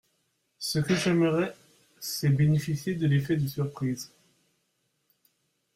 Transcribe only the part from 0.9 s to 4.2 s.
j’aimerais, c’est bénéficier de l’effet de surprise.